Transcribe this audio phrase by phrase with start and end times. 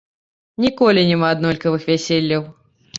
[0.65, 2.43] Ніколі няма аднолькавых вяселляў.